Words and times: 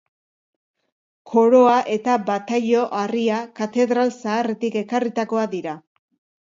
Koroa 1.33 1.75
eta 1.97 2.15
bataio 2.31 2.87
harria 3.03 3.45
katedral 3.63 4.17
zaharretik 4.19 4.83
ekarritakoak 4.85 5.57
dira. 5.57 5.81